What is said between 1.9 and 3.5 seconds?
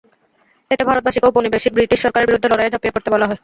সরকারের বিরুদ্ধে লড়াইয়ে ঝাঁপিয়ে পড়তে বলা হয়।